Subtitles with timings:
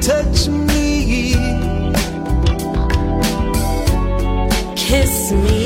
[0.00, 1.34] touch me.
[4.76, 5.61] Kiss me.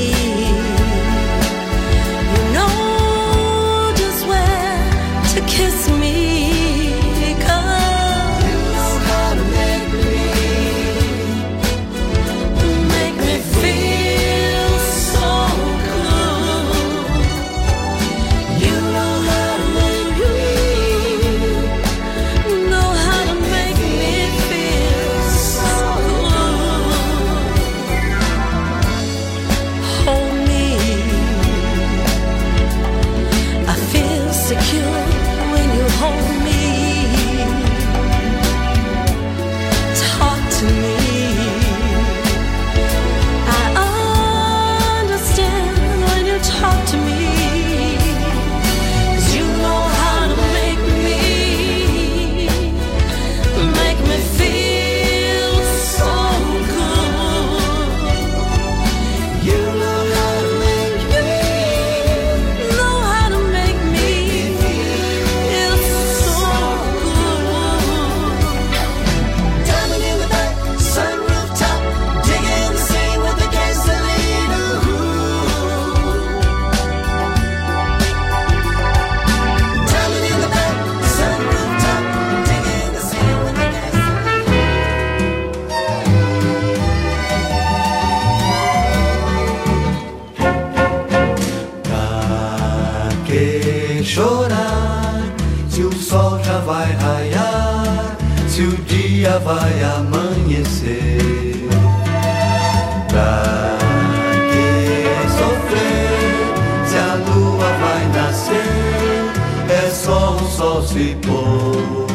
[110.96, 112.06] ficou.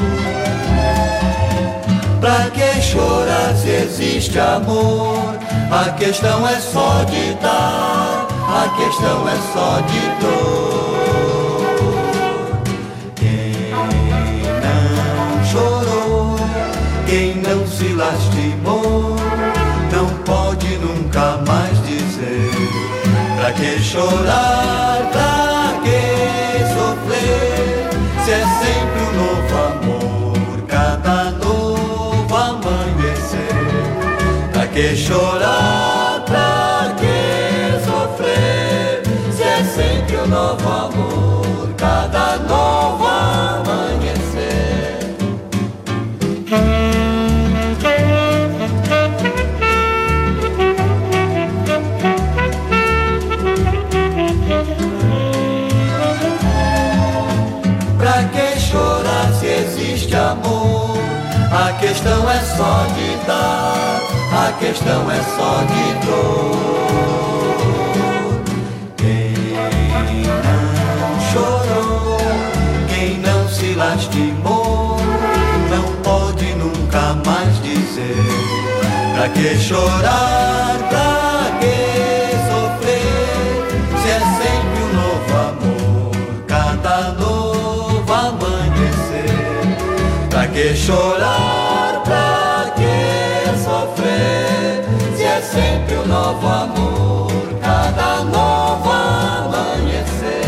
[2.20, 5.36] Pra que chorar se existe amor?
[5.72, 11.62] A questão é só de dar, a questão é só de dor.
[13.16, 13.72] Quem
[14.66, 16.36] não chorou,
[17.06, 19.16] quem não se lastimou,
[19.94, 22.52] não pode nunca mais dizer.
[23.38, 26.00] Pra que chorar, pra que
[29.70, 33.56] amor, cada novo amanhecer.
[34.51, 43.00] Pra que chorar, pra que sofrer, se é sempre um novo amor, cada novo
[62.01, 64.01] questão é só de dar,
[64.34, 67.22] a questão é só de dor.
[68.98, 69.36] Quem
[70.43, 72.17] não chorou,
[72.89, 74.98] quem não se lastimou,
[75.70, 78.25] não pode nunca mais dizer
[79.13, 83.67] pra que chorar, pra que sofrer,
[84.01, 86.12] se é sempre um novo amor,
[86.48, 89.38] cada novo amanhecer,
[90.31, 91.71] pra que chorar.
[95.51, 100.41] sempre um novo amor, cada novo amanhecer.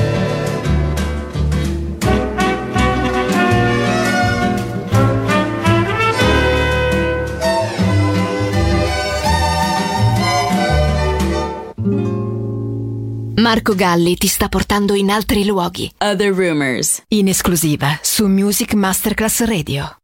[13.35, 15.91] Marco Galli ti sta portando in altri luoghi.
[15.99, 17.03] Other Rumors.
[17.09, 19.97] In esclusiva su Music Masterclass Radio.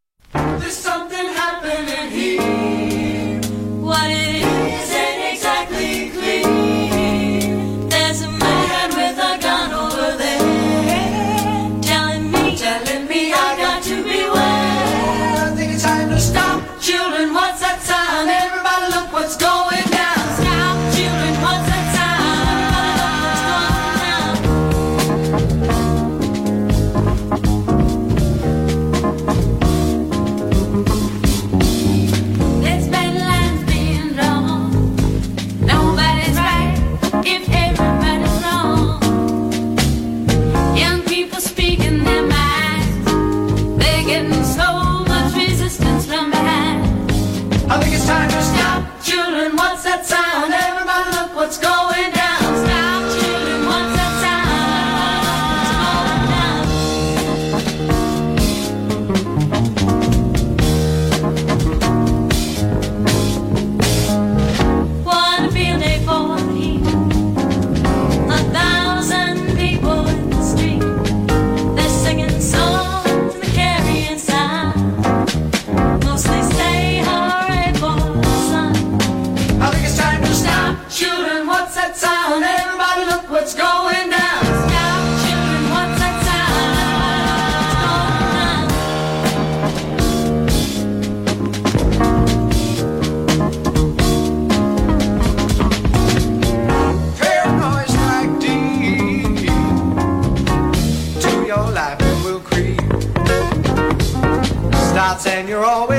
[105.59, 105.98] you're always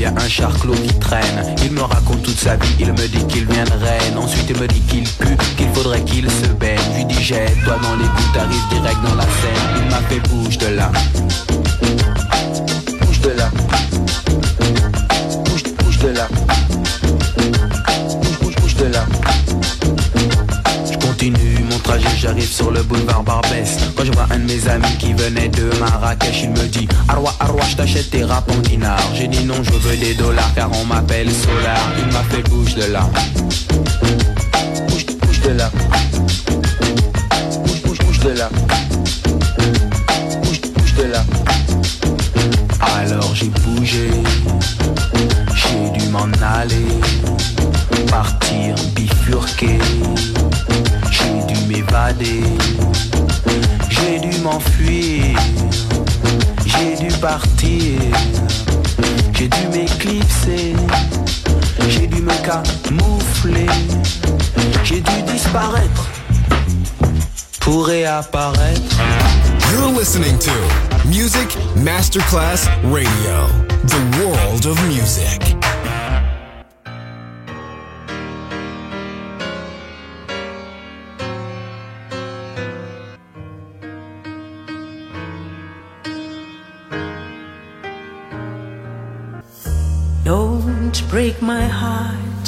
[0.00, 1.56] Y a un charclot qui traîne.
[1.62, 4.16] Il me raconte toute sa vie, il me dit qu'il vient de Rennes.
[4.16, 6.78] Ensuite, il me dit qu'il pue, qu'il faudrait qu'il se baigne.
[6.96, 9.60] Lui dis, jette-toi dans les gouttes, t'arrives direct dans la scène.
[9.76, 10.90] Il m'a fait bouge de là.
[13.02, 13.50] Bouge de là.
[15.44, 16.28] Bouge, bouge de là.
[17.36, 19.04] Bouge, bouge, bouge de là.
[20.90, 21.49] Je continue
[21.98, 23.76] j'arrive sur le boulevard Barbès.
[23.96, 27.34] Quand je vois un de mes amis qui venait de Marrakech Il me dit Arwa
[27.40, 30.84] Arwa je t'achète tes rap en J'ai dit non je veux des dollars car on
[30.84, 31.92] m'appelle Solar.
[31.98, 33.08] Il m'a fait bouge de là.
[34.88, 35.70] Bouge, bouge de là.
[37.64, 38.50] Bouge, bouge, bouge de là.
[40.42, 41.24] Bouge, bouge de là.
[42.98, 44.10] Alors j'ai bougé.
[45.54, 46.86] J'ai dû m'en aller.
[48.08, 49.78] Partir bifurquer
[53.88, 55.38] J'ai dû m'enfuir.
[56.66, 58.00] J'ai dû partir.
[59.32, 60.74] J'ai dû m'éclipser.
[61.88, 63.66] J'ai dû me camoufler.
[64.84, 66.08] J'ai dû disparaître
[67.60, 68.96] Pour réapparaître.
[69.72, 70.52] You're listening to
[71.08, 73.46] Music Masterclass Radio,
[73.84, 75.59] the world of music.
[91.20, 92.46] Break my heart,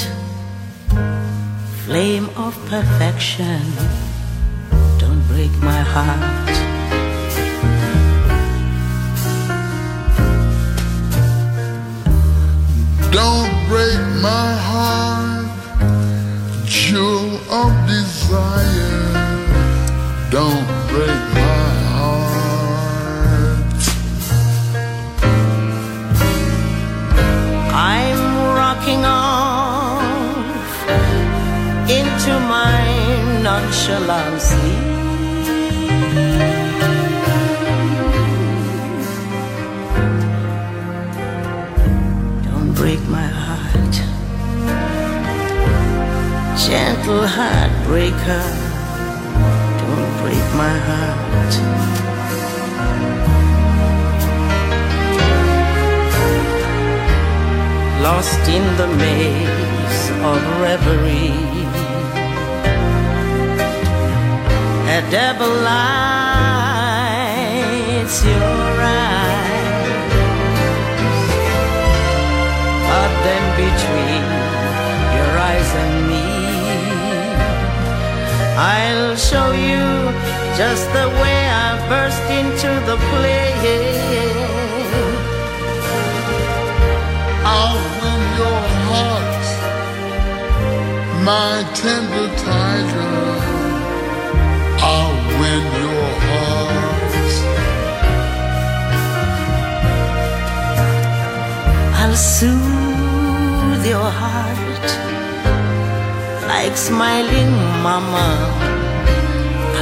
[1.85, 3.61] flame of perfection.
[4.99, 6.55] Don't break my heart.
[13.13, 15.51] Don't break my heart,
[16.65, 19.13] jewel of desire.
[20.31, 21.42] Don't break
[46.73, 48.45] gentle heartbreaker.
[49.81, 51.53] Don't break my heart.
[58.07, 61.41] lost in the maze of reverie.
[64.97, 66.57] A devil lights
[68.25, 70.03] your eyes,
[72.89, 74.32] but then between
[78.57, 80.13] I'll show you
[80.57, 83.43] just the way I burst into the play.
[87.45, 89.47] I'll win your heart,
[91.25, 93.15] my tender tiger.
[94.81, 97.15] I'll win your heart.
[102.01, 105.12] I'll soothe your heart
[106.63, 107.53] like smiling
[107.83, 108.29] mama.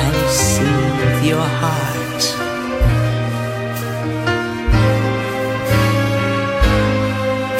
[0.02, 2.22] I'll soothe your heart.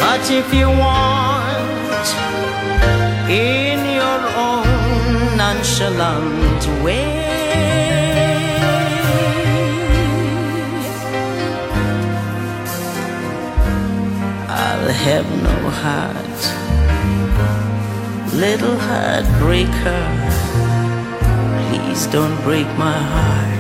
[0.01, 2.07] But if you want,
[3.29, 7.09] in your own nonchalant way,
[14.49, 16.41] I'll have no heart,
[18.41, 20.03] little heartbreaker.
[21.69, 23.60] Please don't break my heart.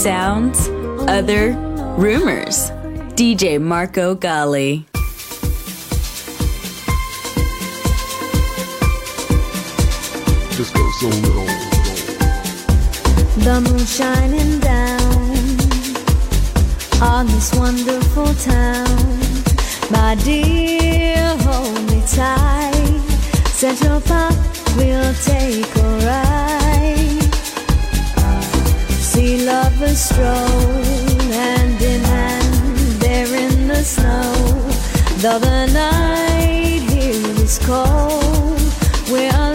[0.00, 0.66] sounds,
[1.10, 1.52] other
[1.98, 2.70] rumors.
[3.20, 4.86] DJ Marco Gally.
[13.44, 15.00] The moon shining down
[17.02, 18.86] on this wonderful town.
[19.90, 23.02] My dear, hold me tight.
[23.52, 24.34] Central Park,
[24.78, 26.59] we'll take a ride.
[29.20, 30.82] Three lovers stroll
[31.36, 34.32] hand in hand there in the snow.
[35.18, 38.58] Though the night here is cold,
[39.12, 39.54] we are